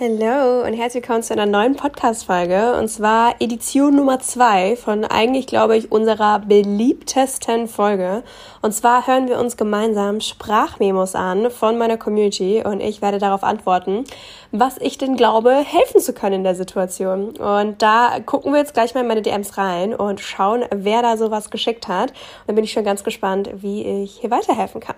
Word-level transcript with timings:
Hallo 0.00 0.64
und 0.64 0.74
herzlich 0.74 1.02
willkommen 1.02 1.24
zu 1.24 1.32
einer 1.32 1.44
neuen 1.44 1.74
Podcast-Folge 1.74 2.78
und 2.78 2.86
zwar 2.86 3.34
Edition 3.40 3.96
Nummer 3.96 4.20
zwei 4.20 4.76
von 4.76 5.04
eigentlich, 5.04 5.48
glaube 5.48 5.76
ich, 5.76 5.90
unserer 5.90 6.38
beliebtesten 6.38 7.66
Folge. 7.66 8.22
Und 8.62 8.70
zwar 8.70 9.08
hören 9.08 9.26
wir 9.26 9.40
uns 9.40 9.56
gemeinsam 9.56 10.20
Sprachmemos 10.20 11.16
an 11.16 11.50
von 11.50 11.78
meiner 11.78 11.96
Community 11.96 12.62
und 12.64 12.78
ich 12.78 13.02
werde 13.02 13.18
darauf 13.18 13.42
antworten, 13.42 14.04
was 14.52 14.78
ich 14.78 14.98
denn 14.98 15.16
glaube, 15.16 15.50
helfen 15.50 16.00
zu 16.00 16.12
können 16.12 16.36
in 16.36 16.44
der 16.44 16.54
Situation. 16.54 17.36
Und 17.36 17.82
da 17.82 18.20
gucken 18.24 18.52
wir 18.52 18.60
jetzt 18.60 18.74
gleich 18.74 18.94
mal 18.94 19.00
in 19.00 19.08
meine 19.08 19.22
DMs 19.22 19.58
rein 19.58 19.96
und 19.96 20.20
schauen, 20.20 20.64
wer 20.72 21.02
da 21.02 21.16
sowas 21.16 21.50
geschickt 21.50 21.88
hat. 21.88 22.10
Und 22.10 22.46
dann 22.46 22.54
bin 22.54 22.64
ich 22.64 22.70
schon 22.70 22.84
ganz 22.84 23.02
gespannt, 23.02 23.50
wie 23.52 24.04
ich 24.04 24.18
hier 24.20 24.30
weiterhelfen 24.30 24.80
kann. 24.80 24.94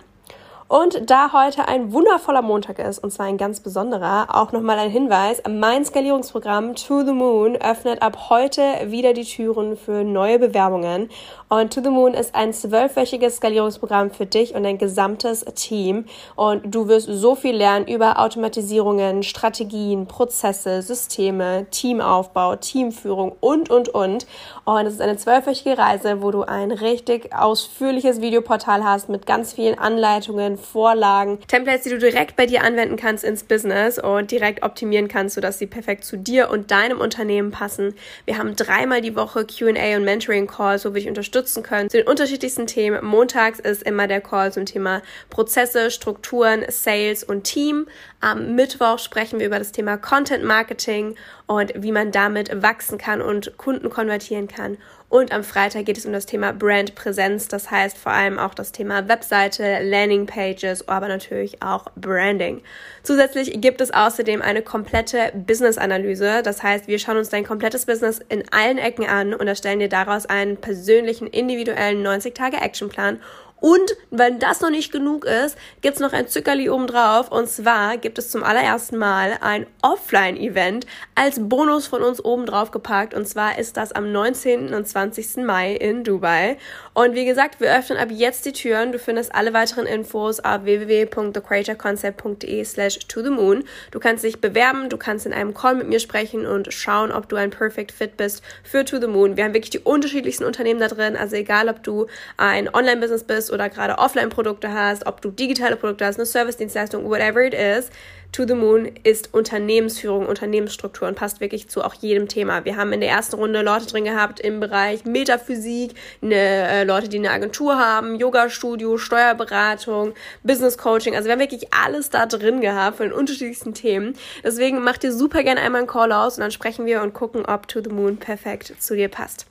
Und 0.71 1.11
da 1.11 1.33
heute 1.33 1.67
ein 1.67 1.93
wundervoller 1.93 2.43
Montag 2.43 2.79
ist, 2.79 3.03
und 3.03 3.11
zwar 3.11 3.27
ein 3.27 3.39
ganz 3.39 3.59
besonderer, 3.59 4.29
auch 4.33 4.53
nochmal 4.53 4.79
ein 4.79 4.89
Hinweis, 4.89 5.43
mein 5.51 5.85
Skalierungsprogramm 5.85 6.77
To 6.77 7.05
the 7.05 7.11
Moon 7.11 7.57
öffnet 7.57 8.01
ab 8.03 8.31
heute 8.31 8.63
wieder 8.85 9.13
die 9.13 9.25
Türen 9.25 9.77
für 9.77 10.05
neue 10.05 10.39
Bewerbungen. 10.39 11.11
Und 11.49 11.75
To 11.75 11.83
the 11.83 11.91
Moon 11.91 12.15
ist 12.15 12.37
ein 12.37 12.53
zwölfwöchiges 12.53 13.39
Skalierungsprogramm 13.39 14.13
für 14.13 14.27
dich 14.27 14.55
und 14.55 14.63
dein 14.63 14.79
gesamtes 14.79 15.45
Team. 15.57 16.05
Und 16.37 16.73
du 16.73 16.87
wirst 16.87 17.09
so 17.09 17.35
viel 17.35 17.57
lernen 17.57 17.89
über 17.89 18.21
Automatisierungen, 18.21 19.25
Strategien, 19.25 20.07
Prozesse, 20.07 20.83
Systeme, 20.83 21.67
Teamaufbau, 21.73 22.55
Teamführung 22.55 23.35
und, 23.41 23.71
und, 23.71 23.89
und. 23.89 24.25
Und 24.67 24.87
es 24.87 24.95
ist 24.95 25.01
eine 25.01 25.17
zwölfwöchige 25.17 25.77
Reise, 25.77 26.23
wo 26.23 26.31
du 26.31 26.45
ein 26.45 26.71
richtig 26.71 27.35
ausführliches 27.35 28.21
Videoportal 28.21 28.85
hast 28.85 29.09
mit 29.09 29.27
ganz 29.27 29.53
vielen 29.53 29.77
Anleitungen, 29.77 30.60
Vorlagen, 30.61 31.41
Templates, 31.49 31.85
die 31.85 31.91
du 31.91 31.99
direkt 31.99 32.37
bei 32.37 32.47
dir 32.47 32.63
anwenden 32.63 32.97
kannst 32.97 33.25
ins 33.25 33.43
Business 33.43 33.99
und 33.99 34.31
direkt 34.31 34.63
optimieren 34.63 35.09
kannst, 35.09 35.35
sodass 35.35 35.59
sie 35.59 35.67
perfekt 35.67 36.05
zu 36.05 36.17
dir 36.17 36.51
und 36.51 36.71
deinem 36.71 37.01
Unternehmen 37.01 37.51
passen. 37.51 37.95
Wir 38.27 38.39
haben 38.39 38.55
dreimal 38.57 39.01
die 39.01 39.17
Woche 39.17 39.47
Q&A 39.47 39.97
und 39.97 40.05
Mentoring 40.05 40.47
Calls, 40.47 40.85
wo 40.85 40.95
wir 40.95 41.01
dich 41.01 41.09
unterstützen 41.09 41.63
können 41.63 41.91
zu 41.91 41.97
den 41.97 42.07
unterschiedlichsten 42.07 42.67
Themen. 42.67 43.05
Montags 43.05 43.59
ist 43.59 43.83
immer 43.83 44.07
der 44.07 44.21
Call 44.21 44.53
zum 44.53 44.67
Thema 44.67 45.03
Prozesse, 45.31 45.91
Strukturen, 45.91 46.65
Sales 46.69 47.25
und 47.25 47.45
Team. 47.45 47.87
Am 48.21 48.55
Mittwoch 48.55 48.99
sprechen 48.99 49.41
wir 49.41 49.47
über 49.47 49.59
das 49.59 49.73
Thema 49.73 49.97
Content 49.97 50.45
Marketing 50.45 51.17
und 51.47 51.73
wie 51.75 51.93
man 51.93 52.13
damit 52.13 52.63
wachsen 52.63 52.99
kann 52.99 53.23
und 53.23 53.57
Kunden 53.57 53.91
konvertieren 53.91 54.47
kann. 54.47 54.77
Und 55.11 55.33
am 55.33 55.43
Freitag 55.43 55.87
geht 55.87 55.99
es 55.99 56.07
um 56.07 56.13
das 56.13 56.25
Thema 56.25 56.53
Brandpräsenz, 56.53 57.49
das 57.49 57.69
heißt 57.69 57.99
vor 57.99 58.13
allem 58.13 58.39
auch 58.39 58.55
das 58.55 58.71
Thema 58.71 59.09
Webseite, 59.09 59.83
Landingpages, 59.83 60.89
aber 60.89 61.09
natürlich 61.09 61.61
auch 61.65 61.87
Branding. 61.97 62.63
Zusätzlich 63.03 63.61
gibt 63.61 63.81
es 63.81 63.93
außerdem 63.93 64.41
eine 64.41 64.63
komplette 64.63 65.33
Business-Analyse, 65.35 66.43
das 66.45 66.63
heißt, 66.63 66.87
wir 66.87 67.01
schauen 67.01 67.17
uns 67.17 67.29
dein 67.29 67.45
komplettes 67.45 67.87
Business 67.87 68.21
in 68.29 68.45
allen 68.53 68.79
Ecken 68.79 69.05
an 69.05 69.35
und 69.35 69.49
erstellen 69.49 69.81
dir 69.81 69.89
daraus 69.89 70.27
einen 70.27 70.59
persönlichen, 70.59 71.27
individuellen 71.27 72.07
90-Tage-Actionplan 72.07 73.19
und 73.61 73.97
wenn 74.11 74.39
das 74.39 74.61
noch 74.61 74.71
nicht 74.71 74.91
genug 74.91 75.25
ist, 75.25 75.57
gibt's 75.83 76.01
noch 76.01 76.13
ein 76.13 76.29
Zückerli 76.29 76.71
obendrauf. 76.71 77.31
Und 77.31 77.49
zwar 77.49 77.99
gibt 77.99 78.19
es 78.19 78.31
zum 78.31 78.43
allerersten 78.43 78.97
Mal 78.97 79.37
ein 79.41 79.67
Offline-Event 79.83 80.87
als 81.15 81.37
Bonus 81.39 81.87
von 81.87 82.03
uns 82.03 82.25
obendrauf 82.25 82.71
gepackt. 82.71 83.13
Und 83.15 83.29
zwar 83.29 83.59
ist 83.59 83.77
das 83.77 83.93
am 83.93 84.13
19. 84.13 84.73
und 84.73 84.89
20. 84.89 85.45
Mai 85.45 85.75
in 85.75 86.05
Dubai. 86.05 86.57
Und 86.95 87.15
wie 87.15 87.27
gesagt, 87.27 87.61
wir 87.61 87.77
öffnen 87.77 87.99
ab 87.99 88.09
jetzt 88.11 88.47
die 88.47 88.53
Türen. 88.53 88.93
Du 88.93 88.99
findest 88.99 89.35
alle 89.35 89.53
weiteren 89.53 89.87
Infos 89.87 90.41
auf 90.41 90.65
www.thecreatorconcept.de 90.65 92.65
slash 92.65 92.99
to 93.09 93.23
the 93.23 93.31
moon. 93.31 93.65
Du 93.91 94.01
kannst 94.01 94.25
dich 94.25 94.41
bewerben, 94.41 94.89
du 94.89 94.97
kannst 94.97 95.27
in 95.27 95.33
einem 95.33 95.55
Call 95.55 95.75
mit 95.75 95.89
mir 95.89 96.01
sprechen 96.01 96.47
und 96.47 96.73
schauen, 96.73 97.13
ob 97.13 97.29
du 97.29 97.37
ein 97.37 97.51
Perfect 97.51 97.93
Fit 97.93 98.17
bist 98.17 98.43
für 98.63 98.85
To 98.85 99.01
the 99.01 99.07
Moon. 99.07 99.37
Wir 99.37 99.45
haben 99.45 99.55
wirklich 99.55 99.71
die 99.71 99.81
unterschiedlichsten 99.81 100.45
Unternehmen 100.45 100.81
da 100.81 100.89
drin. 100.89 101.17
Also 101.17 101.37
egal, 101.37 101.69
ob 101.69 101.83
du 101.83 102.07
ein 102.37 102.73
Online-Business 102.73 103.25
bist 103.25 103.50
oder 103.53 103.69
gerade 103.69 103.99
Offline-Produkte 103.99 104.73
hast, 104.73 105.07
ob 105.07 105.21
du 105.21 105.31
digitale 105.31 105.77
Produkte 105.77 106.07
hast, 106.07 106.17
eine 106.17 106.27
Service-Dienstleistung, 106.27 107.05
whatever 107.05 107.43
it 107.43 107.55
is, 107.55 107.91
To 108.33 108.47
the 108.47 108.55
Moon 108.55 108.89
ist 109.03 109.35
Unternehmensführung, 109.35 110.27
Unternehmensstruktur 110.27 111.09
und 111.09 111.17
passt 111.17 111.41
wirklich 111.41 111.69
zu 111.69 111.83
auch 111.83 111.95
jedem 111.95 112.29
Thema. 112.29 112.65
Wir 112.65 112.77
haben 112.77 112.93
in 112.93 113.01
der 113.01 113.11
ersten 113.11 113.35
Runde 113.35 113.61
Leute 113.63 113.87
drin 113.87 114.05
gehabt 114.05 114.39
im 114.39 114.61
Bereich 114.61 115.05
Metaphysik, 115.05 115.95
eine, 116.23 116.37
äh, 116.37 116.85
Leute, 116.85 117.09
die 117.09 117.19
eine 117.19 117.33
Agentur 117.33 117.77
haben, 117.77 118.15
Yoga-Studio, 118.15 118.99
Steuerberatung, 118.99 120.15
Business 120.45 120.79
Coaching. 120.79 121.17
Also 121.17 121.27
wir 121.27 121.33
haben 121.33 121.41
wirklich 121.41 121.73
alles 121.75 122.11
da 122.11 122.27
drin 122.27 122.61
gehabt 122.61 122.99
von 122.99 123.07
den 123.07 123.13
unterschiedlichsten 123.13 123.75
Themen. 123.75 124.15
Deswegen 124.45 124.81
mach 124.81 124.97
dir 124.97 125.13
super 125.13 125.43
gerne 125.43 125.61
einmal 125.61 125.81
einen 125.81 125.89
Call 125.89 126.13
aus 126.13 126.37
und 126.37 126.43
dann 126.43 126.53
sprechen 126.53 126.87
wir 126.87 127.03
und 127.03 127.15
gucken, 127.15 127.45
ob 127.45 127.67
To 127.67 127.81
the 127.83 127.91
Moon 127.91 128.17
perfekt 128.17 128.75
zu 128.79 128.95
dir 128.95 129.09
passt. 129.09 129.47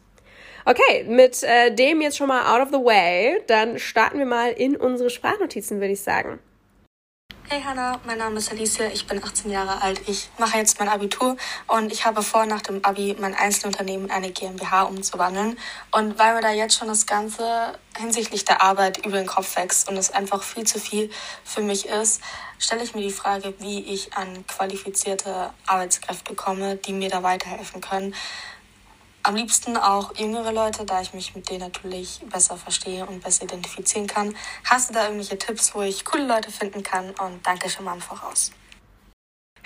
Okay, 0.70 1.04
mit 1.08 1.42
äh, 1.42 1.74
dem 1.74 2.00
jetzt 2.00 2.18
schon 2.18 2.28
mal 2.28 2.46
out 2.46 2.62
of 2.62 2.70
the 2.72 2.86
way, 2.86 3.42
dann 3.48 3.80
starten 3.80 4.20
wir 4.20 4.28
mal 4.28 4.52
in 4.52 4.76
unsere 4.76 5.10
Sprachnotizen, 5.10 5.80
würde 5.80 5.94
ich 5.94 6.02
sagen. 6.04 6.38
Hey 7.48 7.64
Hannah, 7.64 8.00
mein 8.06 8.20
Name 8.20 8.38
ist 8.38 8.52
Alicia, 8.52 8.86
ich 8.94 9.08
bin 9.08 9.18
18 9.18 9.50
Jahre 9.50 9.82
alt. 9.82 10.00
Ich 10.08 10.30
mache 10.38 10.60
jetzt 10.60 10.78
mein 10.80 10.88
Abitur 10.88 11.38
und 11.66 11.92
ich 11.92 12.06
habe 12.06 12.22
vor, 12.22 12.46
nach 12.46 12.62
dem 12.62 12.86
Abi 12.86 13.16
mein 13.20 13.34
Einzelunternehmen 13.34 14.06
in 14.06 14.12
eine 14.12 14.30
GmbH 14.30 14.84
umzuwandeln. 14.84 15.58
Und 15.90 16.20
weil 16.20 16.36
mir 16.36 16.42
da 16.42 16.52
jetzt 16.52 16.78
schon 16.78 16.88
das 16.88 17.08
Ganze 17.08 17.74
hinsichtlich 17.98 18.46
der 18.46 18.62
Arbeit 18.62 19.04
über 19.04 19.18
den 19.18 19.26
Kopf 19.26 19.56
wächst 19.56 19.90
und 19.90 19.98
es 19.98 20.12
einfach 20.12 20.44
viel 20.44 20.68
zu 20.68 20.78
viel 20.78 21.10
für 21.44 21.62
mich 21.62 21.88
ist, 21.88 22.22
stelle 22.60 22.84
ich 22.84 22.94
mir 22.94 23.02
die 23.02 23.10
Frage, 23.10 23.56
wie 23.58 23.80
ich 23.92 24.14
an 24.14 24.46
qualifizierte 24.46 25.50
Arbeitskräfte 25.66 26.36
komme, 26.36 26.76
die 26.76 26.94
mir 26.94 27.10
da 27.10 27.24
weiterhelfen 27.24 27.82
können 27.82 28.14
am 29.24 29.36
liebsten 29.36 29.78
auch 29.78 30.16
jüngere 30.18 30.52
Leute, 30.52 30.86
da 30.86 31.02
ich 31.02 31.14
mich 31.14 31.36
mit 31.36 31.50
denen 31.50 31.62
natürlich 31.62 32.22
besser 32.32 32.58
verstehe 32.58 33.06
und 33.06 33.24
besser 33.24 33.44
identifizieren 33.44 34.08
kann. 34.08 34.36
Hast 34.64 34.90
du 34.90 34.94
da 34.94 35.06
irgendwelche 35.06 35.38
Tipps, 35.38 35.74
wo 35.76 35.82
ich 35.82 36.06
coole 36.06 36.26
Leute 36.26 36.52
finden 36.52 36.84
kann? 36.84 37.10
Und 37.12 37.46
danke 37.46 37.70
schon 37.70 37.86
mal 37.86 37.96
im 37.96 38.02
Voraus. 38.02 38.52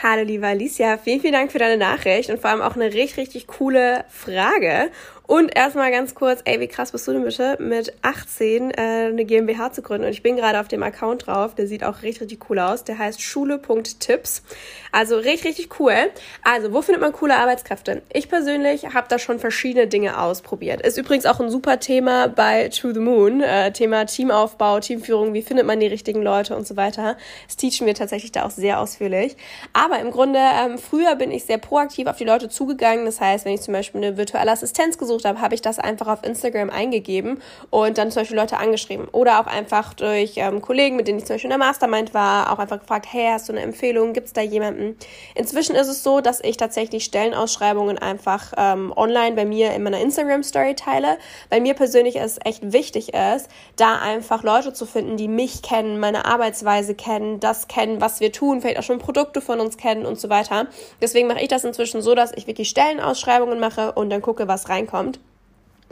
Hallo 0.01 0.23
liebe 0.23 0.45
Alicia, 0.45 0.97
vielen, 0.97 1.21
vielen 1.21 1.33
Dank 1.33 1.51
für 1.51 1.59
deine 1.59 1.77
Nachricht 1.77 2.29
und 2.29 2.41
vor 2.41 2.49
allem 2.49 2.61
auch 2.61 2.75
eine 2.75 2.93
richtig, 2.93 3.17
richtig 3.17 3.47
coole 3.47 4.03
Frage. 4.09 4.91
Und 5.33 5.55
erstmal 5.55 5.89
ganz 5.89 6.13
kurz, 6.13 6.41
ey, 6.45 6.59
wie 6.59 6.67
krass 6.67 6.91
bist 6.91 7.07
du 7.07 7.11
denn 7.11 7.23
bitte, 7.23 7.57
mit 7.59 7.91
18 8.03 8.69
äh, 8.69 8.75
eine 9.07 9.25
GmbH 9.25 9.71
zu 9.71 9.81
gründen? 9.81 10.05
Und 10.05 10.11
ich 10.11 10.21
bin 10.21 10.35
gerade 10.35 10.59
auf 10.59 10.67
dem 10.67 10.83
Account 10.83 11.25
drauf, 11.25 11.55
der 11.55 11.65
sieht 11.65 11.83
auch 11.83 12.03
richtig, 12.03 12.21
richtig 12.21 12.51
cool 12.51 12.59
aus. 12.59 12.83
Der 12.83 12.99
heißt 12.99 13.19
schule.tipps. 13.19 14.43
Also 14.91 15.15
richtig, 15.15 15.45
richtig 15.45 15.79
cool. 15.79 15.95
Also, 16.43 16.71
wo 16.71 16.83
findet 16.83 17.01
man 17.01 17.13
coole 17.13 17.35
Arbeitskräfte? 17.35 18.03
Ich 18.13 18.29
persönlich 18.29 18.93
habe 18.93 19.07
da 19.09 19.17
schon 19.17 19.39
verschiedene 19.39 19.87
Dinge 19.87 20.21
ausprobiert. 20.21 20.85
Ist 20.85 20.99
übrigens 20.99 21.25
auch 21.25 21.39
ein 21.39 21.49
super 21.49 21.79
Thema 21.79 22.27
bei 22.27 22.69
To 22.69 22.93
the 22.93 22.99
Moon. 22.99 23.41
Äh, 23.41 23.73
Thema 23.73 24.05
Teamaufbau, 24.05 24.81
Teamführung, 24.81 25.33
wie 25.33 25.41
findet 25.41 25.65
man 25.65 25.79
die 25.79 25.87
richtigen 25.87 26.21
Leute 26.21 26.55
und 26.55 26.67
so 26.67 26.77
weiter. 26.77 27.17
Das 27.47 27.57
teachen 27.57 27.87
wir 27.87 27.95
tatsächlich 27.95 28.33
da 28.33 28.45
auch 28.45 28.51
sehr 28.51 28.79
ausführlich. 28.79 29.35
Aber 29.73 29.97
im 29.97 30.11
Grunde, 30.11 30.37
ähm, 30.37 30.77
früher 30.77 31.15
bin 31.15 31.31
ich 31.31 31.45
sehr 31.45 31.57
proaktiv 31.57 32.05
auf 32.05 32.17
die 32.17 32.23
Leute 32.23 32.49
zugegangen. 32.49 33.05
Das 33.05 33.19
heißt, 33.19 33.45
wenn 33.45 33.53
ich 33.55 33.61
zum 33.61 33.73
Beispiel 33.73 34.03
eine 34.03 34.15
virtuelle 34.15 34.51
Assistenz 34.51 34.99
gesucht 34.99 35.22
gesucht 35.23 35.25
habe, 35.25 35.41
habe 35.41 35.55
ich 35.55 35.61
das 35.61 35.79
einfach 35.79 36.07
auf 36.07 36.23
Instagram 36.23 36.69
eingegeben 36.69 37.41
und 37.69 37.97
dann 37.97 38.11
zum 38.11 38.21
Beispiel 38.21 38.37
Leute 38.37 38.57
angeschrieben. 38.57 39.07
Oder 39.11 39.39
auch 39.39 39.47
einfach 39.47 39.93
durch 39.93 40.33
ähm, 40.37 40.61
Kollegen, 40.61 40.95
mit 40.95 41.07
denen 41.07 41.19
ich 41.19 41.25
zum 41.25 41.35
Beispiel 41.35 41.51
in 41.51 41.57
der 41.57 41.65
Mastermind 41.65 42.13
war, 42.13 42.51
auch 42.51 42.59
einfach 42.59 42.79
gefragt, 42.79 43.07
hey, 43.09 43.29
hast 43.31 43.49
du 43.49 43.53
eine 43.53 43.61
Empfehlung? 43.61 44.13
Gibt 44.13 44.27
es 44.27 44.33
da 44.33 44.41
jemanden? 44.41 44.97
Inzwischen 45.35 45.75
ist 45.75 45.87
es 45.87 46.03
so, 46.03 46.21
dass 46.21 46.41
ich 46.41 46.57
tatsächlich 46.57 47.05
Stellenausschreibungen 47.05 47.97
einfach 47.97 48.53
ähm, 48.57 48.93
online 48.95 49.35
bei 49.35 49.45
mir 49.45 49.73
in 49.73 49.83
meiner 49.83 49.99
Instagram-Story 49.99 50.75
teile. 50.75 51.17
Bei 51.49 51.59
mir 51.59 51.73
persönlich 51.73 52.15
ist 52.15 52.45
echt 52.45 52.73
wichtig 52.73 53.13
ist, 53.13 53.49
da 53.75 53.99
einfach 53.99 54.43
Leute 54.43 54.73
zu 54.73 54.85
finden, 54.85 55.17
die 55.17 55.27
mich 55.27 55.61
kennen, 55.61 55.99
meine 55.99 56.25
Arbeitsweise 56.25 56.95
kennen, 56.95 57.39
das 57.39 57.67
kennen, 57.67 58.01
was 58.01 58.19
wir 58.19 58.31
tun, 58.31 58.61
vielleicht 58.61 58.79
auch 58.79 58.83
schon 58.83 58.99
Produkte 58.99 59.41
von 59.41 59.59
uns 59.59 59.77
kennen 59.77 60.05
und 60.05 60.19
so 60.19 60.29
weiter. 60.29 60.67
Deswegen 61.01 61.27
mache 61.27 61.41
ich 61.41 61.47
das 61.47 61.63
inzwischen 61.63 62.01
so, 62.01 62.15
dass 62.15 62.31
ich 62.35 62.47
wirklich 62.47 62.69
Stellenausschreibungen 62.69 63.59
mache 63.59 63.93
und 63.93 64.09
dann 64.09 64.21
gucke, 64.21 64.47
was 64.47 64.69
reinkommt. 64.69 65.12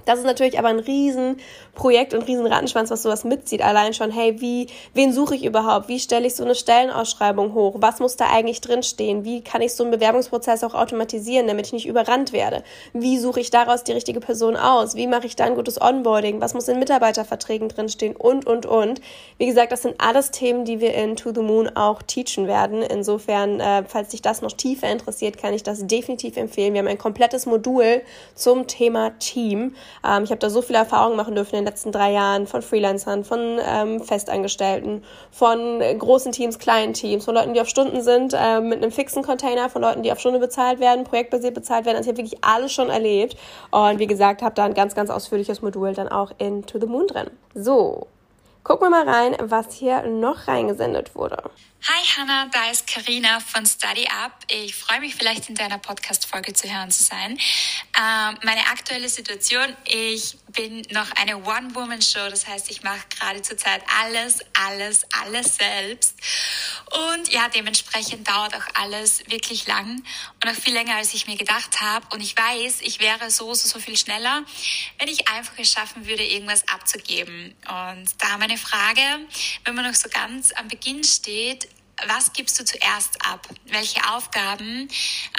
Das 0.05 0.19
ist 0.19 0.25
natürlich 0.25 0.57
aber 0.59 0.69
ein 0.69 0.79
Riesenprojekt 0.79 2.13
und 2.13 2.27
Riesenrattenschwanz, 2.27 2.89
was 2.91 3.03
sowas 3.03 3.23
mitzieht. 3.23 3.61
Allein 3.61 3.93
schon, 3.93 4.11
hey, 4.11 4.41
wie, 4.41 4.67
wen 4.93 5.13
suche 5.13 5.35
ich 5.35 5.45
überhaupt? 5.45 5.87
Wie 5.87 5.99
stelle 5.99 6.27
ich 6.27 6.35
so 6.35 6.43
eine 6.43 6.55
Stellenausschreibung 6.55 7.53
hoch? 7.53 7.75
Was 7.79 7.99
muss 7.99 8.15
da 8.15 8.27
eigentlich 8.31 8.61
drinstehen? 8.61 9.23
Wie 9.23 9.41
kann 9.41 9.61
ich 9.61 9.73
so 9.73 9.83
einen 9.83 9.91
Bewerbungsprozess 9.91 10.63
auch 10.63 10.73
automatisieren, 10.73 11.47
damit 11.47 11.67
ich 11.67 11.73
nicht 11.73 11.87
überrannt 11.87 12.33
werde? 12.33 12.63
Wie 12.93 13.17
suche 13.17 13.39
ich 13.39 13.51
daraus 13.51 13.83
die 13.83 13.91
richtige 13.91 14.19
Person 14.19 14.55
aus? 14.55 14.95
Wie 14.95 15.07
mache 15.07 15.27
ich 15.27 15.35
da 15.35 15.45
ein 15.45 15.55
gutes 15.55 15.81
Onboarding? 15.81 16.41
Was 16.41 16.53
muss 16.53 16.67
in 16.67 16.79
Mitarbeiterverträgen 16.79 17.69
drinstehen? 17.69 18.15
Und, 18.15 18.45
und, 18.47 18.65
und. 18.65 19.01
Wie 19.37 19.45
gesagt, 19.45 19.71
das 19.71 19.83
sind 19.83 19.95
alles 19.99 20.31
Themen, 20.31 20.65
die 20.65 20.79
wir 20.79 20.93
in 20.93 21.15
To 21.15 21.33
the 21.33 21.41
Moon 21.41 21.69
auch 21.75 22.01
teachen 22.01 22.47
werden. 22.47 22.81
Insofern, 22.81 23.59
äh, 23.59 23.83
falls 23.87 24.09
dich 24.09 24.21
das 24.21 24.41
noch 24.41 24.51
tiefer 24.53 24.89
interessiert, 24.89 25.37
kann 25.37 25.53
ich 25.53 25.63
das 25.63 25.85
definitiv 25.87 26.37
empfehlen. 26.37 26.73
Wir 26.73 26.79
haben 26.79 26.87
ein 26.87 26.97
komplettes 26.97 27.45
Modul 27.45 28.01
zum 28.35 28.67
Thema 28.67 29.11
Team. 29.19 29.75
Ähm, 30.05 30.23
ich 30.23 30.31
habe 30.31 30.39
da 30.39 30.49
so 30.49 30.61
viele 30.61 30.79
Erfahrungen 30.79 31.17
machen 31.17 31.35
dürfen 31.35 31.55
in 31.55 31.61
den 31.61 31.65
letzten 31.65 31.91
drei 31.91 32.11
Jahren 32.11 32.47
von 32.47 32.61
Freelancern, 32.61 33.23
von 33.23 33.59
ähm, 33.65 34.01
Festangestellten, 34.01 35.03
von 35.31 35.81
großen 35.97 36.31
Teams, 36.31 36.59
kleinen 36.59 36.93
Teams, 36.93 37.25
von 37.25 37.35
Leuten, 37.35 37.53
die 37.53 37.61
auf 37.61 37.67
Stunden 37.67 38.01
sind, 38.01 38.33
äh, 38.33 38.61
mit 38.61 38.81
einem 38.81 38.91
fixen 38.91 39.23
Container, 39.23 39.69
von 39.69 39.81
Leuten, 39.81 40.03
die 40.03 40.11
auf 40.11 40.19
Stunde 40.19 40.39
bezahlt 40.39 40.79
werden, 40.79 41.03
projektbasiert 41.03 41.53
bezahlt 41.53 41.85
werden. 41.85 41.97
Also 41.97 42.09
ich 42.09 42.17
habe 42.17 42.23
wirklich 42.23 42.43
alles 42.43 42.71
schon 42.71 42.89
erlebt. 42.89 43.35
Und 43.71 43.99
wie 43.99 44.07
gesagt, 44.07 44.41
habe 44.41 44.55
da 44.55 44.65
ein 44.65 44.73
ganz, 44.73 44.95
ganz 44.95 45.09
ausführliches 45.09 45.61
Modul 45.61 45.93
dann 45.93 46.07
auch 46.07 46.31
in 46.37 46.65
To 46.65 46.79
the 46.79 46.87
Moon 46.87 47.07
drin. 47.07 47.29
So, 47.53 48.07
Gucken 48.63 48.91
wir 48.91 49.03
mal 49.03 49.09
rein, 49.09 49.35
was 49.39 49.73
hier 49.73 50.03
noch 50.03 50.47
reingesendet 50.47 51.15
wurde. 51.15 51.49
Hi 51.83 52.03
Hannah, 52.15 52.47
da 52.53 52.69
ist 52.69 52.85
Karina 52.85 53.39
von 53.39 53.65
Study 53.65 54.05
Up. 54.23 54.33
Ich 54.51 54.75
freue 54.75 54.99
mich 54.99 55.15
vielleicht 55.15 55.49
in 55.49 55.55
deiner 55.55 55.79
Podcast-Folge 55.79 56.53
zu 56.53 56.71
hören 56.71 56.91
zu 56.91 57.01
sein. 57.01 57.31
Ähm, 57.31 58.37
meine 58.43 58.61
aktuelle 58.71 59.09
Situation, 59.09 59.75
ich 59.85 60.37
bin 60.49 60.83
noch 60.91 61.11
eine 61.19 61.37
One-Woman-Show, 61.37 62.29
das 62.29 62.47
heißt, 62.47 62.69
ich 62.69 62.83
mache 62.83 63.01
gerade 63.09 63.41
zurzeit 63.41 63.81
alles, 64.03 64.41
alles, 64.53 65.07
alles 65.23 65.55
selbst. 65.55 66.19
Und 66.91 67.31
ja, 67.31 67.47
dementsprechend 67.47 68.27
dauert 68.27 68.53
auch 68.55 68.65
alles 68.73 69.23
wirklich 69.27 69.65
lang 69.65 70.03
und 70.43 70.49
auch 70.49 70.55
viel 70.55 70.73
länger, 70.73 70.95
als 70.95 71.13
ich 71.13 71.25
mir 71.25 71.37
gedacht 71.37 71.79
habe. 71.79 72.05
Und 72.13 72.21
ich 72.21 72.35
weiß, 72.35 72.81
ich 72.81 72.99
wäre 72.99 73.31
so, 73.31 73.53
so, 73.53 73.67
so 73.67 73.79
viel 73.79 73.95
schneller, 73.95 74.43
wenn 74.99 75.07
ich 75.07 75.27
einfach 75.29 75.53
es 75.57 75.71
schaffen 75.71 76.05
würde, 76.05 76.25
irgendwas 76.25 76.67
abzugeben. 76.67 77.55
Und 77.67 78.09
da 78.17 78.37
meine 78.37 78.57
Frage, 78.57 79.01
wenn 79.63 79.75
man 79.75 79.85
noch 79.85 79.95
so 79.95 80.09
ganz 80.09 80.51
am 80.53 80.67
Beginn 80.67 81.03
steht, 81.03 81.69
was 82.07 82.33
gibst 82.33 82.59
du 82.59 82.65
zuerst 82.65 83.25
ab? 83.25 83.47
Welche 83.65 84.01
Aufgaben 84.11 84.89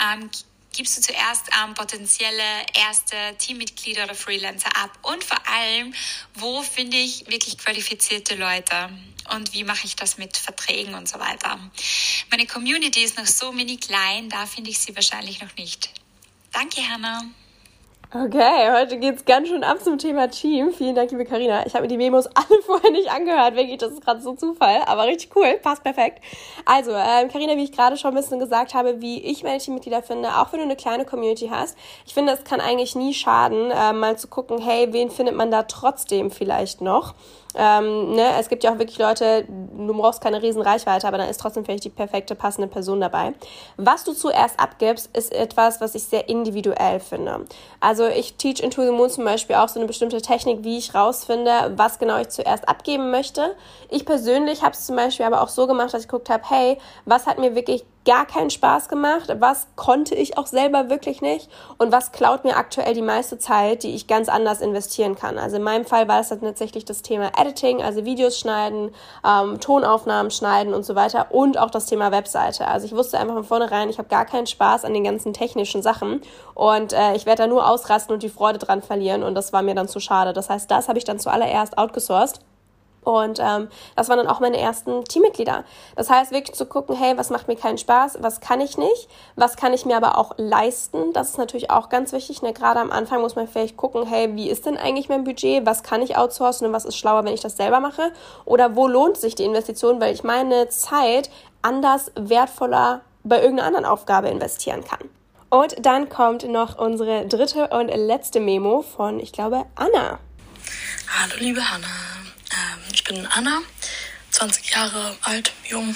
ähm, 0.00 0.30
gibst 0.72 0.96
du 0.96 1.02
zuerst 1.02 1.52
an 1.52 1.70
ähm, 1.70 1.74
potenzielle 1.74 2.42
erste 2.74 3.16
Teammitglieder 3.38 4.04
oder 4.04 4.14
Freelancer 4.14 4.70
ab? 4.76 4.90
Und 5.02 5.22
vor 5.22 5.38
allem, 5.48 5.94
wo 6.34 6.62
finde 6.62 6.96
ich 6.96 7.26
wirklich 7.28 7.58
qualifizierte 7.58 8.34
Leute? 8.34 8.90
Und 9.34 9.52
wie 9.52 9.64
mache 9.64 9.86
ich 9.86 9.96
das 9.96 10.18
mit 10.18 10.36
Verträgen 10.36 10.94
und 10.94 11.08
so 11.08 11.18
weiter? 11.18 11.58
Meine 12.30 12.46
Community 12.46 13.02
ist 13.02 13.16
noch 13.16 13.26
so 13.26 13.52
mini 13.52 13.76
klein, 13.76 14.28
da 14.28 14.46
finde 14.46 14.70
ich 14.70 14.78
sie 14.78 14.94
wahrscheinlich 14.96 15.40
noch 15.40 15.54
nicht. 15.56 15.90
Danke, 16.52 16.82
Hannah. 16.82 17.22
Okay, 18.14 18.70
heute 18.70 18.98
geht's 18.98 19.24
ganz 19.24 19.48
schön 19.48 19.64
ab 19.64 19.80
zum 19.80 19.96
Thema 19.96 20.28
Team. 20.28 20.70
Vielen 20.74 20.94
Dank, 20.94 21.10
liebe 21.12 21.24
Karina. 21.24 21.64
Ich 21.64 21.72
habe 21.72 21.84
mir 21.84 21.88
die 21.88 21.96
Memos 21.96 22.26
alle 22.34 22.60
vorher 22.60 22.90
nicht 22.90 23.10
angehört, 23.10 23.56
wirklich, 23.56 23.78
das 23.78 23.92
ist 23.92 24.04
gerade 24.04 24.20
so 24.20 24.34
Zufall, 24.34 24.82
aber 24.84 25.06
richtig 25.06 25.34
cool, 25.34 25.58
passt 25.62 25.82
perfekt. 25.82 26.22
Also, 26.66 26.90
Karina, 26.90 27.52
ähm, 27.52 27.58
wie 27.58 27.64
ich 27.64 27.72
gerade 27.72 27.96
schon 27.96 28.10
ein 28.10 28.16
bisschen 28.20 28.38
gesagt 28.38 28.74
habe, 28.74 29.00
wie 29.00 29.22
ich 29.22 29.42
meine 29.44 29.60
Teammitglieder 29.60 30.02
finde, 30.02 30.28
auch 30.36 30.52
wenn 30.52 30.58
du 30.58 30.66
eine 30.66 30.76
kleine 30.76 31.06
Community 31.06 31.48
hast, 31.50 31.78
ich 32.04 32.12
finde, 32.12 32.34
es 32.34 32.44
kann 32.44 32.60
eigentlich 32.60 32.94
nie 32.94 33.14
schaden, 33.14 33.70
äh, 33.70 33.94
mal 33.94 34.18
zu 34.18 34.28
gucken, 34.28 34.58
hey, 34.60 34.92
wen 34.92 35.10
findet 35.10 35.34
man 35.34 35.50
da 35.50 35.62
trotzdem 35.62 36.30
vielleicht 36.30 36.82
noch? 36.82 37.14
Ähm, 37.54 38.14
ne, 38.14 38.38
es 38.38 38.48
gibt 38.48 38.64
ja 38.64 38.72
auch 38.72 38.78
wirklich 38.78 38.98
Leute, 38.98 39.44
du 39.48 39.94
brauchst 39.94 40.20
keine 40.20 40.42
riesen 40.42 40.62
Reichweite, 40.62 41.06
aber 41.06 41.18
dann 41.18 41.28
ist 41.28 41.40
trotzdem 41.40 41.64
vielleicht 41.64 41.84
die 41.84 41.90
perfekte, 41.90 42.34
passende 42.34 42.68
Person 42.68 43.00
dabei. 43.00 43.34
Was 43.76 44.04
du 44.04 44.12
zuerst 44.12 44.58
abgibst, 44.58 45.14
ist 45.16 45.32
etwas, 45.32 45.80
was 45.80 45.94
ich 45.94 46.04
sehr 46.04 46.28
individuell 46.28 47.00
finde. 47.00 47.46
Also 47.80 48.06
ich 48.06 48.34
teach 48.34 48.60
Into 48.60 48.82
the 48.84 48.90
Moon 48.90 49.10
zum 49.10 49.24
Beispiel 49.24 49.56
auch 49.56 49.68
so 49.68 49.78
eine 49.78 49.86
bestimmte 49.86 50.22
Technik, 50.22 50.64
wie 50.64 50.78
ich 50.78 50.94
rausfinde, 50.94 51.72
was 51.76 51.98
genau 51.98 52.18
ich 52.20 52.28
zuerst 52.28 52.68
abgeben 52.68 53.10
möchte. 53.10 53.54
Ich 53.90 54.04
persönlich 54.04 54.62
habe 54.62 54.72
es 54.72 54.86
zum 54.86 54.96
Beispiel 54.96 55.26
aber 55.26 55.42
auch 55.42 55.48
so 55.48 55.66
gemacht, 55.66 55.92
dass 55.94 56.02
ich 56.02 56.08
geguckt 56.08 56.30
habe, 56.30 56.44
hey, 56.48 56.78
was 57.04 57.26
hat 57.26 57.38
mir 57.38 57.54
wirklich 57.54 57.84
gar 58.04 58.26
keinen 58.26 58.50
Spaß 58.50 58.88
gemacht, 58.88 59.34
was 59.38 59.68
konnte 59.76 60.14
ich 60.14 60.36
auch 60.36 60.46
selber 60.46 60.90
wirklich 60.90 61.22
nicht 61.22 61.48
und 61.78 61.92
was 61.92 62.12
klaut 62.12 62.44
mir 62.44 62.56
aktuell 62.56 62.94
die 62.94 63.02
meiste 63.02 63.38
Zeit, 63.38 63.82
die 63.82 63.94
ich 63.94 64.06
ganz 64.06 64.28
anders 64.28 64.60
investieren 64.60 65.14
kann. 65.14 65.38
Also 65.38 65.56
in 65.56 65.62
meinem 65.62 65.84
Fall 65.84 66.08
war 66.08 66.20
es 66.20 66.28
dann 66.28 66.40
tatsächlich 66.40 66.84
das 66.84 67.02
Thema 67.02 67.30
Editing, 67.38 67.82
also 67.82 68.04
Videos 68.04 68.38
schneiden, 68.38 68.92
ähm, 69.26 69.60
Tonaufnahmen 69.60 70.30
schneiden 70.30 70.74
und 70.74 70.84
so 70.84 70.94
weiter 70.94 71.28
und 71.30 71.58
auch 71.58 71.70
das 71.70 71.86
Thema 71.86 72.10
Webseite. 72.10 72.66
Also 72.66 72.86
ich 72.86 72.94
wusste 72.94 73.18
einfach 73.18 73.34
von 73.34 73.44
vornherein, 73.44 73.88
ich 73.88 73.98
habe 73.98 74.08
gar 74.08 74.24
keinen 74.24 74.46
Spaß 74.46 74.84
an 74.84 74.94
den 74.94 75.04
ganzen 75.04 75.32
technischen 75.32 75.82
Sachen 75.82 76.22
und 76.54 76.92
äh, 76.92 77.14
ich 77.14 77.26
werde 77.26 77.42
da 77.42 77.46
nur 77.46 77.68
ausrasten 77.68 78.12
und 78.14 78.22
die 78.22 78.28
Freude 78.28 78.58
dran 78.58 78.82
verlieren 78.82 79.22
und 79.22 79.34
das 79.34 79.52
war 79.52 79.62
mir 79.62 79.74
dann 79.74 79.88
zu 79.88 80.00
schade. 80.00 80.32
Das 80.32 80.50
heißt, 80.50 80.70
das 80.70 80.88
habe 80.88 80.98
ich 80.98 81.04
dann 81.04 81.18
zuallererst 81.18 81.78
outgesourced 81.78 82.40
und 83.04 83.40
ähm, 83.40 83.68
das 83.96 84.08
waren 84.08 84.18
dann 84.18 84.28
auch 84.28 84.40
meine 84.40 84.58
ersten 84.58 85.04
Teammitglieder. 85.04 85.64
Das 85.96 86.08
heißt, 86.08 86.30
wirklich 86.30 86.56
zu 86.56 86.66
gucken, 86.66 86.96
hey, 86.96 87.16
was 87.16 87.30
macht 87.30 87.48
mir 87.48 87.56
keinen 87.56 87.78
Spaß, 87.78 88.18
was 88.20 88.40
kann 88.40 88.60
ich 88.60 88.78
nicht, 88.78 89.08
was 89.34 89.56
kann 89.56 89.72
ich 89.72 89.84
mir 89.84 89.96
aber 89.96 90.18
auch 90.18 90.34
leisten. 90.36 91.12
Das 91.12 91.30
ist 91.30 91.38
natürlich 91.38 91.70
auch 91.70 91.88
ganz 91.88 92.12
wichtig. 92.12 92.42
Ne? 92.42 92.52
Gerade 92.52 92.80
am 92.80 92.92
Anfang 92.92 93.20
muss 93.20 93.34
man 93.34 93.48
vielleicht 93.48 93.76
gucken, 93.76 94.06
hey, 94.06 94.34
wie 94.36 94.48
ist 94.48 94.66
denn 94.66 94.76
eigentlich 94.76 95.08
mein 95.08 95.24
Budget, 95.24 95.66
was 95.66 95.82
kann 95.82 96.00
ich 96.00 96.16
outsourcen 96.16 96.68
und 96.68 96.72
was 96.72 96.84
ist 96.84 96.96
schlauer, 96.96 97.24
wenn 97.24 97.34
ich 97.34 97.40
das 97.40 97.56
selber 97.56 97.80
mache? 97.80 98.12
Oder 98.44 98.76
wo 98.76 98.86
lohnt 98.86 99.16
sich 99.16 99.34
die 99.34 99.44
Investition, 99.44 100.00
weil 100.00 100.14
ich 100.14 100.22
meine 100.22 100.68
Zeit 100.68 101.28
anders 101.60 102.12
wertvoller 102.14 103.00
bei 103.24 103.40
irgendeiner 103.40 103.68
anderen 103.68 103.84
Aufgabe 103.86 104.28
investieren 104.28 104.84
kann. 104.84 105.08
Und 105.50 105.84
dann 105.84 106.08
kommt 106.08 106.48
noch 106.48 106.78
unsere 106.78 107.26
dritte 107.26 107.68
und 107.68 107.88
letzte 107.88 108.40
Memo 108.40 108.82
von, 108.82 109.20
ich 109.20 109.32
glaube, 109.32 109.64
Anna. 109.74 110.18
Hallo, 111.08 111.34
liebe 111.38 111.60
Hanna. 111.60 112.31
Ähm, 112.52 112.80
ich 112.92 113.04
bin 113.04 113.26
Anna, 113.26 113.62
20 114.30 114.70
Jahre 114.70 115.16
alt, 115.22 115.52
jung 115.68 115.94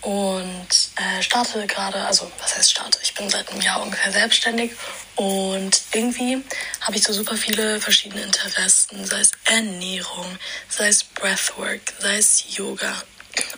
und 0.00 0.68
äh, 0.96 1.22
starte 1.22 1.66
gerade, 1.66 2.04
also 2.04 2.30
was 2.40 2.56
heißt 2.56 2.70
starte? 2.70 2.98
Ich 3.02 3.14
bin 3.14 3.28
seit 3.30 3.48
einem 3.50 3.60
Jahr 3.60 3.80
ungefähr 3.82 4.12
selbstständig 4.12 4.72
und 5.16 5.80
irgendwie 5.92 6.42
habe 6.80 6.96
ich 6.96 7.04
so 7.04 7.12
super 7.12 7.36
viele 7.36 7.80
verschiedene 7.80 8.22
Interessen, 8.22 9.04
sei 9.04 9.20
es 9.20 9.32
Ernährung, 9.44 10.38
sei 10.68 10.88
es 10.88 11.04
Breathwork, 11.04 11.80
sei 12.00 12.16
es 12.16 12.56
Yoga 12.56 12.94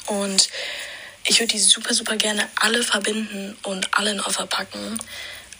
und 0.07 0.49
ich 1.25 1.39
würde 1.39 1.53
die 1.53 1.61
super, 1.61 1.95
super 1.95 2.17
gerne 2.17 2.49
alle 2.57 2.83
verbinden 2.83 3.57
und 3.63 3.97
alle 3.97 4.11
in 4.11 4.21
Offer 4.21 4.47
packen. 4.47 4.99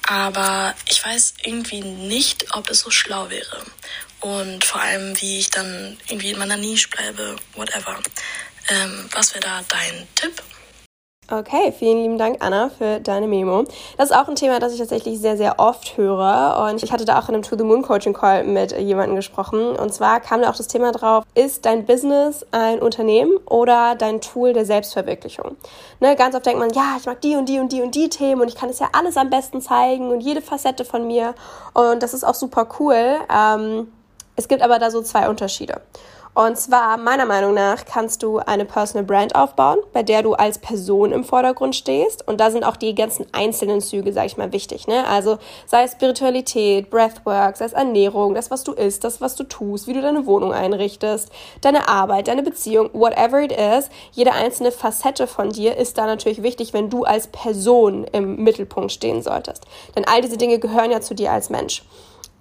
Aber 0.09 0.75
ich 0.89 1.05
weiß 1.05 1.35
irgendwie 1.45 1.81
nicht, 1.81 2.57
ob 2.57 2.69
es 2.69 2.81
so 2.81 2.91
schlau 2.91 3.31
wäre 3.31 3.65
und 4.23 4.65
vor 4.65 4.81
allem, 4.81 5.21
wie 5.21 5.39
ich 5.39 5.51
dann 5.51 5.99
irgendwie 6.09 6.31
in 6.31 6.39
meiner 6.39 6.57
Nische 6.57 6.89
bleibe, 6.89 7.37
whatever. 7.55 7.97
Ähm, 8.69 9.09
was 9.13 9.35
wäre 9.35 9.45
da 9.45 9.61
dein 9.69 10.07
Tipp? 10.15 10.43
Okay, 11.31 11.73
vielen 11.79 12.03
lieben 12.03 12.19
Dank, 12.19 12.45
Anna, 12.45 12.69
für 12.69 13.01
deine 13.01 13.27
Memo. 13.27 13.65
Das 13.97 14.11
ist 14.11 14.17
auch 14.17 14.29
ein 14.29 14.35
Thema, 14.35 14.59
das 14.59 14.75
ich 14.75 14.81
tatsächlich 14.81 15.19
sehr, 15.19 15.39
sehr 15.39 15.59
oft 15.59 15.97
höre. 15.97 16.69
Und 16.69 16.83
ich 16.83 16.93
hatte 16.93 17.07
da 17.07 17.19
auch 17.19 17.29
in 17.29 17.35
einem 17.35 17.43
To 17.43 17.57
the 17.57 17.65
Moon 17.65 17.81
Coaching 17.81 18.13
Call 18.13 18.45
mit 18.45 18.79
jemandem 18.79 19.17
gesprochen. 19.17 19.75
Und 19.77 19.95
zwar 19.95 20.21
kam 20.21 20.43
da 20.43 20.51
auch 20.51 20.57
das 20.57 20.67
Thema 20.67 20.93
drauf, 20.93 21.25
ist 21.35 21.65
dein 21.65 21.87
Business 21.87 22.45
ein 22.51 22.81
Unternehmen 22.81 23.39
oder 23.47 23.95
dein 23.95 24.21
Tool 24.21 24.53
der 24.53 24.67
Selbstverwirklichung? 24.67 25.57
Ne, 26.01 26.17
ganz 26.17 26.35
oft 26.35 26.45
denkt 26.45 26.59
man, 26.59 26.71
ja, 26.71 26.97
ich 26.99 27.07
mag 27.07 27.21
die 27.23 27.37
und 27.37 27.49
die 27.49 27.61
und 27.61 27.73
die 27.73 27.81
und 27.81 27.95
die 27.95 28.11
Themen 28.11 28.43
und 28.43 28.49
ich 28.49 28.57
kann 28.57 28.69
es 28.69 28.81
ja 28.81 28.91
alles 28.93 29.17
am 29.17 29.31
besten 29.31 29.63
zeigen 29.63 30.11
und 30.11 30.21
jede 30.21 30.43
Facette 30.43 30.85
von 30.85 31.07
mir. 31.07 31.35
Und 31.73 32.03
das 32.03 32.13
ist 32.13 32.25
auch 32.25 32.35
super 32.35 32.69
cool. 32.79 33.17
Ähm, 33.35 33.91
es 34.37 34.49
gibt 34.49 34.63
aber 34.63 34.79
da 34.79 34.91
so 34.91 35.03
zwei 35.03 35.29
Unterschiede. 35.29 35.81
Und 36.35 36.57
zwar, 36.57 36.97
meiner 36.97 37.27
Meinung 37.27 37.53
nach, 37.53 37.85
kannst 37.85 38.23
du 38.23 38.39
eine 38.39 38.65
Personal 38.65 39.05
Brand 39.05 39.35
aufbauen, 39.35 39.77
bei 39.93 40.03
der 40.03 40.23
du 40.23 40.33
als 40.33 40.57
Person 40.57 41.13
im 41.13 41.25
Vordergrund 41.25 41.77
stehst. 41.77 42.27
Und 42.27 42.41
da 42.41 42.51
sind 42.51 42.65
auch 42.65 42.77
die 42.77 42.95
ganzen 42.95 43.27
einzelnen 43.33 43.83
Züge, 43.83 44.15
sag 44.15 44.25
ich 44.25 44.39
mal, 44.39 44.51
wichtig. 44.51 44.87
Ne? 44.87 45.07
Also 45.07 45.37
sei 45.67 45.83
es 45.83 45.93
Spiritualität, 45.93 46.89
Breathwork, 46.89 47.59
sei 47.59 47.67
es 47.67 47.75
Ernährung, 47.75 48.35
das, 48.35 48.51
was 48.51 48.65
du 48.65 48.73
isst, 48.73 49.05
das, 49.05 49.21
was 49.21 49.37
du 49.37 49.45
tust, 49.45 49.87
wie 49.87 49.93
du 49.93 50.01
deine 50.01 50.25
Wohnung 50.25 50.55
einrichtest, 50.55 51.31
deine 51.61 51.87
Arbeit, 51.87 52.29
deine 52.29 52.43
Beziehung, 52.43 52.89
whatever 52.95 53.43
it 53.43 53.53
is. 53.53 53.91
Jede 54.13 54.33
einzelne 54.33 54.73
Facette 54.73 55.27
von 55.27 55.51
dir 55.51 55.77
ist 55.77 55.99
da 55.99 56.07
natürlich 56.07 56.43
wichtig, 56.43 56.73
wenn 56.73 56.89
du 56.89 57.05
als 57.05 57.27
Person 57.27 58.05
im 58.05 58.37
Mittelpunkt 58.43 58.91
stehen 58.91 59.21
solltest. 59.21 59.67
Denn 59.97 60.07
all 60.07 60.23
diese 60.23 60.39
Dinge 60.39 60.59
gehören 60.59 60.91
ja 60.91 61.03
zu 61.03 61.15
dir 61.15 61.31
als 61.31 61.51
Mensch. 61.51 61.83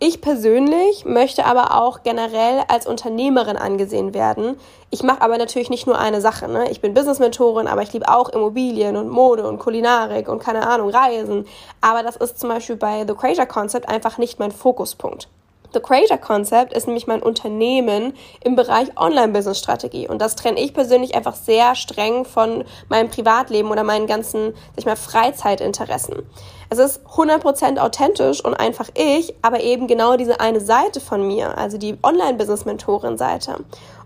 Ich 0.04 0.20
persönlich 0.20 1.06
möchte 1.06 1.46
aber 1.46 1.80
auch 1.80 2.02
generell 2.02 2.64
als 2.68 2.88
Unternehmerin 2.88 3.56
angesehen 3.56 4.16
werden. 4.16 4.58
Ich 4.90 5.04
mache 5.04 5.22
aber 5.22 5.38
natürlich 5.38 5.70
nicht 5.70 5.86
nur 5.86 6.00
eine 6.00 6.22
Sache. 6.22 6.48
Ne? 6.48 6.72
Ich 6.72 6.82
bin 6.82 6.96
Business-Mentorin, 6.96 7.68
aber 7.68 7.84
ich 7.84 7.94
liebe 7.94 8.10
auch 8.10 8.30
Immobilien 8.30 8.98
und 8.98 9.10
Mode 9.10 9.48
und 9.48 9.60
Kulinarik 9.60 10.28
und 10.28 10.40
keine 10.40 10.66
Ahnung, 10.68 10.90
Reisen. 10.90 11.46
Aber 11.82 12.02
das 12.02 12.16
ist 12.16 12.40
zum 12.40 12.50
Beispiel 12.50 12.78
bei 12.78 13.06
The 13.08 13.14
Creator 13.14 13.46
Concept 13.46 13.88
einfach 13.90 14.18
nicht 14.18 14.40
mein 14.40 14.50
Fokuspunkt. 14.50 15.28
The 15.74 15.80
Creator 15.80 16.18
Concept 16.18 16.74
ist 16.74 16.88
nämlich 16.88 17.08
mein 17.08 17.24
Unternehmen 17.24 18.14
im 18.44 18.56
Bereich 18.56 18.90
Online-Business-Strategie. 18.98 20.08
Und 20.08 20.20
das 20.20 20.36
trenne 20.36 20.60
ich 20.60 20.74
persönlich 20.74 21.16
einfach 21.16 21.36
sehr 21.36 21.76
streng 21.76 22.26
von 22.26 22.66
meinem 22.90 23.10
Privatleben 23.10 23.70
oder 23.70 23.84
meinen 23.84 24.08
ganzen, 24.08 24.54
sag 24.54 24.78
ich 24.78 24.86
mal, 24.86 24.98
Freizeitinteressen. 24.98 26.24
Es 26.70 26.78
ist 26.78 27.02
100% 27.06 27.80
authentisch 27.80 28.44
und 28.44 28.54
einfach 28.54 28.90
ich, 28.96 29.34
aber 29.42 29.62
eben 29.62 29.88
genau 29.88 30.18
diese 30.18 30.40
eine 30.40 30.60
Seite 30.60 31.00
von 31.00 31.26
mir, 31.26 31.58
also 31.58 31.78
die 31.78 31.98
Online-Business-Mentorin-Seite. 32.02 33.58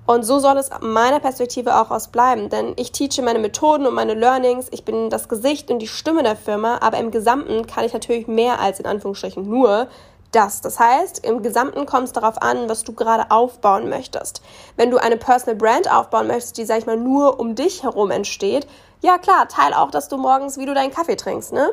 Und 0.08 0.24
so 0.24 0.38
soll 0.38 0.58
es 0.58 0.70
meiner 0.82 1.20
Perspektive 1.20 1.82
auch 1.82 1.90
aus 1.90 2.10
bleiben, 2.10 2.50
denn 2.50 2.74
ich 2.76 2.92
teache 2.92 3.24
meine 3.24 3.40
Methoden 3.40 3.88
und 3.88 3.96
meine 3.96 4.14
Learnings, 4.14 4.68
ich 4.70 4.86
bin 4.86 5.10
das 5.10 5.30
Gesicht 5.30 5.72
und 5.72 5.80
die 5.80 5.88
Stimme 5.88 6.22
der 6.22 6.36
Firma, 6.36 6.78
aber 6.82 7.00
im 7.00 7.10
Gesamten 7.10 7.66
kann 7.66 7.86
ich 7.86 7.94
natürlich 7.94 8.28
mehr 8.28 8.60
als 8.60 8.80
in 8.80 8.86
Anführungsstrichen 8.86 9.50
nur 9.50 9.88
das. 10.36 10.62
Das 10.62 10.80
heißt, 10.80 11.26
im 11.26 11.42
Gesamten 11.42 11.86
kommt 11.86 12.06
es 12.06 12.14
darauf 12.14 12.42
an, 12.42 12.70
was 12.70 12.84
du 12.84 12.94
gerade 12.94 13.32
aufbauen 13.32 13.90
möchtest. 13.90 14.42
Wenn 14.76 14.92
du 14.92 14.98
eine 14.98 15.18
Personal 15.18 15.56
Brand 15.56 15.92
aufbauen 15.92 16.28
möchtest, 16.28 16.58
die, 16.58 16.66
sag 16.66 16.80
ich 16.80 16.86
mal, 16.86 16.98
nur 16.98 17.40
um 17.40 17.56
dich 17.56 17.84
herum 17.84 18.12
entsteht, 18.12 18.68
ja 19.02 19.18
klar, 19.18 19.48
teil 19.48 19.74
auch, 19.74 19.92
dass 19.92 20.08
du 20.08 20.18
morgens, 20.18 20.58
wie 20.58 20.66
du 20.66 20.74
deinen 20.74 20.92
Kaffee 20.92 21.16
trinkst, 21.16 21.54
ne? 21.54 21.70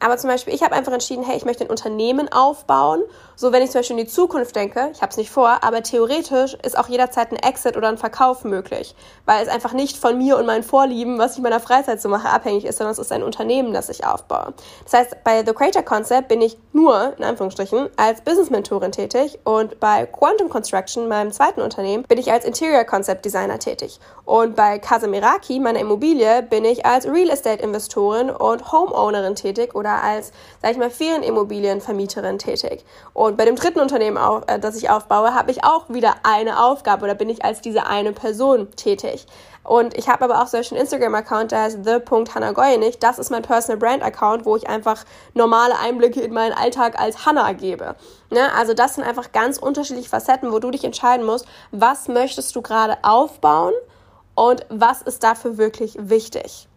Aber 0.00 0.18
zum 0.18 0.28
Beispiel, 0.28 0.52
ich 0.52 0.64
habe 0.64 0.74
einfach 0.74 0.92
entschieden, 0.92 1.24
hey, 1.24 1.36
ich 1.36 1.44
möchte 1.44 1.62
ein 1.62 1.70
Unternehmen 1.70 2.28
aufbauen. 2.32 3.02
So, 3.42 3.50
wenn 3.50 3.64
ich 3.64 3.72
zum 3.72 3.80
Beispiel 3.80 3.98
in 3.98 4.04
die 4.04 4.12
Zukunft 4.12 4.54
denke, 4.54 4.90
ich 4.92 5.02
habe 5.02 5.10
es 5.10 5.16
nicht 5.16 5.30
vor, 5.30 5.64
aber 5.64 5.82
theoretisch 5.82 6.54
ist 6.62 6.78
auch 6.78 6.86
jederzeit 6.86 7.32
ein 7.32 7.36
Exit 7.36 7.76
oder 7.76 7.88
ein 7.88 7.98
Verkauf 7.98 8.44
möglich, 8.44 8.94
weil 9.26 9.42
es 9.42 9.48
einfach 9.48 9.72
nicht 9.72 9.96
von 9.96 10.16
mir 10.16 10.38
und 10.38 10.46
meinen 10.46 10.62
Vorlieben, 10.62 11.18
was 11.18 11.32
ich 11.32 11.38
in 11.38 11.42
meiner 11.42 11.58
Freizeit 11.58 12.00
so 12.00 12.08
mache, 12.08 12.28
abhängig 12.28 12.64
ist, 12.64 12.78
sondern 12.78 12.92
es 12.92 13.00
ist 13.00 13.10
ein 13.10 13.24
Unternehmen, 13.24 13.72
das 13.72 13.88
ich 13.88 14.06
aufbaue. 14.06 14.54
Das 14.84 14.92
heißt, 14.92 15.24
bei 15.24 15.44
The 15.44 15.54
Creator 15.54 15.82
Concept 15.82 16.28
bin 16.28 16.40
ich 16.40 16.56
nur, 16.72 17.14
in 17.18 17.24
Anführungsstrichen, 17.24 17.88
als 17.96 18.20
Business-Mentorin 18.20 18.92
tätig 18.92 19.40
und 19.42 19.80
bei 19.80 20.06
Quantum 20.06 20.48
Construction, 20.48 21.08
meinem 21.08 21.32
zweiten 21.32 21.62
Unternehmen, 21.62 22.04
bin 22.04 22.18
ich 22.18 22.30
als 22.30 22.44
Interior 22.44 22.84
Concept 22.84 23.24
Designer 23.24 23.58
tätig. 23.58 23.98
Und 24.24 24.54
bei 24.54 24.78
Casamiraki, 24.78 25.58
meiner 25.58 25.80
Immobilie, 25.80 26.44
bin 26.44 26.64
ich 26.64 26.86
als 26.86 27.06
Real 27.06 27.28
Estate 27.28 27.60
Investorin 27.60 28.30
und 28.30 28.70
Homeownerin 28.70 29.34
tätig 29.34 29.74
oder 29.74 29.82
oder 29.82 30.02
als, 30.02 30.32
sag 30.60 30.72
ich 30.72 30.78
mal, 30.78 30.90
Ferienimmobilienvermieterin 30.90 32.38
tätig. 32.38 32.84
Und 33.14 33.31
bei 33.36 33.44
dem 33.44 33.56
dritten 33.56 33.80
Unternehmen, 33.80 34.18
auch, 34.18 34.42
äh, 34.46 34.58
das 34.58 34.76
ich 34.76 34.90
aufbaue, 34.90 35.34
habe 35.34 35.50
ich 35.50 35.64
auch 35.64 35.88
wieder 35.88 36.14
eine 36.22 36.62
Aufgabe 36.62 37.04
oder 37.04 37.14
bin 37.14 37.28
ich 37.28 37.44
als 37.44 37.60
diese 37.60 37.86
eine 37.86 38.12
Person 38.12 38.70
tätig. 38.76 39.26
Und 39.64 39.96
ich 39.96 40.08
habe 40.08 40.24
aber 40.24 40.42
auch 40.42 40.48
solchen 40.48 40.76
Instagram-Account, 40.76 41.52
der 41.52 41.62
heißt 41.62 41.84
the.hannagoyenig. 41.84 42.98
Das 42.98 43.18
ist 43.18 43.30
mein 43.30 43.42
Personal 43.42 43.78
Brand-Account, 43.78 44.44
wo 44.44 44.56
ich 44.56 44.68
einfach 44.68 45.04
normale 45.34 45.78
Einblicke 45.78 46.20
in 46.20 46.32
meinen 46.32 46.52
Alltag 46.52 46.98
als 46.98 47.26
Hannah 47.26 47.52
gebe. 47.52 47.94
Ne? 48.30 48.52
Also 48.58 48.74
das 48.74 48.96
sind 48.96 49.04
einfach 49.04 49.30
ganz 49.30 49.58
unterschiedliche 49.58 50.08
Facetten, 50.08 50.50
wo 50.52 50.58
du 50.58 50.70
dich 50.70 50.82
entscheiden 50.82 51.24
musst, 51.24 51.46
was 51.70 52.08
möchtest 52.08 52.56
du 52.56 52.62
gerade 52.62 52.98
aufbauen 53.02 53.74
und 54.34 54.66
was 54.68 55.02
ist 55.02 55.22
dafür 55.22 55.58
wirklich 55.58 55.96
wichtig. 55.98 56.68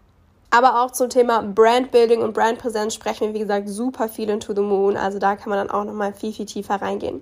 Aber 0.56 0.82
auch 0.82 0.92
zum 0.92 1.10
Thema 1.10 1.42
Brandbuilding 1.42 2.22
und 2.22 2.34
Brandpräsenz 2.34 2.94
sprechen 2.94 3.28
wir, 3.28 3.34
wie 3.34 3.40
gesagt, 3.40 3.68
super 3.68 4.08
viel 4.08 4.30
in 4.30 4.40
To 4.40 4.56
the 4.56 4.62
Moon. 4.62 4.96
Also 4.96 5.20
da 5.20 5.36
kann 5.36 5.50
man 5.50 5.60
dann 5.60 5.70
auch 5.70 5.84
nochmal 5.84 6.14
viel, 6.14 6.32
viel 6.32 6.46
tiefer 6.46 6.76
reingehen. 6.76 7.22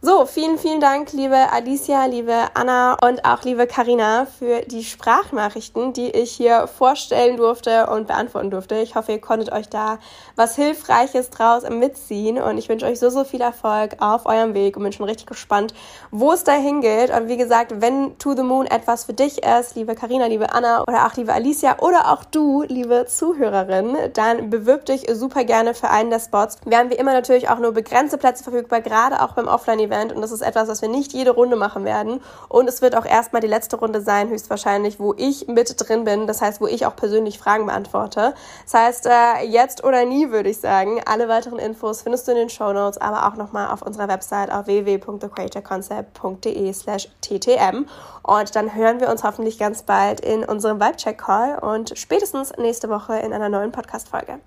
So, 0.00 0.26
vielen, 0.26 0.58
vielen 0.58 0.78
Dank, 0.78 1.12
liebe 1.12 1.50
Alicia, 1.50 2.04
liebe 2.04 2.32
Anna 2.54 2.96
und 3.04 3.24
auch 3.24 3.42
liebe 3.42 3.66
Karina 3.66 4.26
für 4.26 4.60
die 4.60 4.84
Sprachnachrichten, 4.84 5.92
die 5.92 6.10
ich 6.10 6.30
hier 6.30 6.68
vorstellen 6.68 7.36
durfte 7.36 7.88
und 7.88 8.06
beantworten 8.06 8.52
durfte. 8.52 8.76
Ich 8.76 8.94
hoffe, 8.94 9.10
ihr 9.10 9.20
konntet 9.20 9.50
euch 9.50 9.68
da 9.68 9.98
was 10.36 10.54
Hilfreiches 10.54 11.30
draus 11.30 11.68
mitziehen 11.68 12.40
und 12.40 12.58
ich 12.58 12.68
wünsche 12.68 12.86
euch 12.86 13.00
so, 13.00 13.10
so 13.10 13.24
viel 13.24 13.40
Erfolg 13.40 13.96
auf 13.98 14.24
eurem 14.26 14.54
Weg 14.54 14.76
und 14.76 14.84
bin 14.84 14.92
schon 14.92 15.06
richtig 15.06 15.26
gespannt, 15.26 15.74
wo 16.12 16.30
es 16.30 16.44
dahin 16.44 16.80
geht. 16.80 17.10
Und 17.10 17.26
wie 17.26 17.36
gesagt, 17.36 17.80
wenn 17.80 18.16
To 18.18 18.36
the 18.36 18.44
Moon 18.44 18.66
etwas 18.66 19.06
für 19.06 19.14
dich 19.14 19.42
ist, 19.42 19.74
liebe 19.74 19.96
Karina, 19.96 20.26
liebe 20.26 20.52
Anna 20.52 20.82
oder 20.82 21.06
auch 21.06 21.16
liebe 21.16 21.32
Alicia 21.32 21.80
oder 21.80 22.12
auch 22.12 22.22
du, 22.22 22.62
liebe 22.62 23.06
Zuhörerin, 23.06 23.96
dann 24.12 24.48
bewirb 24.48 24.86
dich 24.86 25.06
super 25.12 25.42
gerne 25.42 25.74
für 25.74 25.90
einen 25.90 26.10
der 26.10 26.20
Spots. 26.20 26.58
Wir 26.64 26.78
haben 26.78 26.90
wie 26.90 26.94
immer 26.94 27.14
natürlich 27.14 27.48
auch 27.48 27.58
nur 27.58 27.72
begrenzte 27.72 28.16
Plätze 28.16 28.44
verfügbar, 28.44 28.80
gerade 28.80 29.20
auch 29.24 29.32
beim 29.32 29.48
Offline 29.48 29.87
Event 29.88 30.12
und 30.12 30.22
das 30.22 30.32
ist 30.32 30.42
etwas, 30.42 30.68
was 30.68 30.82
wir 30.82 30.88
nicht 30.88 31.12
jede 31.12 31.32
Runde 31.32 31.56
machen 31.56 31.84
werden. 31.84 32.20
Und 32.48 32.68
es 32.68 32.82
wird 32.82 32.94
auch 32.94 33.04
erstmal 33.04 33.42
die 33.42 33.48
letzte 33.48 33.76
Runde 33.76 34.00
sein, 34.00 34.28
höchstwahrscheinlich, 34.28 35.00
wo 35.00 35.14
ich 35.16 35.48
mit 35.48 35.74
drin 35.78 36.04
bin. 36.04 36.26
Das 36.26 36.40
heißt, 36.40 36.60
wo 36.60 36.66
ich 36.66 36.86
auch 36.86 36.94
persönlich 36.94 37.38
Fragen 37.38 37.66
beantworte. 37.66 38.34
Das 38.64 38.74
heißt, 38.74 39.06
äh, 39.06 39.44
jetzt 39.46 39.82
oder 39.84 40.04
nie 40.04 40.30
würde 40.30 40.50
ich 40.50 40.60
sagen. 40.60 41.00
Alle 41.04 41.28
weiteren 41.28 41.58
Infos 41.58 42.02
findest 42.02 42.28
du 42.28 42.32
in 42.32 42.38
den 42.38 42.50
Show 42.50 42.72
Notes, 42.72 43.00
aber 43.00 43.26
auch 43.26 43.34
nochmal 43.36 43.72
auf 43.72 43.82
unserer 43.82 44.08
Website 44.08 44.52
auf 44.52 44.66
www.thecreatorconcept.de 44.66 46.72
slash 46.72 47.08
ttm. 47.20 47.86
Und 48.22 48.54
dann 48.54 48.74
hören 48.74 49.00
wir 49.00 49.08
uns 49.08 49.24
hoffentlich 49.24 49.58
ganz 49.58 49.82
bald 49.82 50.20
in 50.20 50.44
unserem 50.44 50.78
Vibe-Check-Call 50.80 51.58
und 51.60 51.98
spätestens 51.98 52.52
nächste 52.58 52.90
Woche 52.90 53.18
in 53.18 53.32
einer 53.32 53.48
neuen 53.48 53.72
Podcast-Folge. 53.72 54.36